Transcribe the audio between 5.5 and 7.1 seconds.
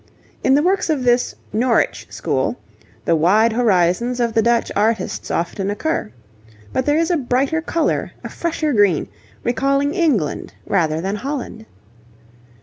occur. But there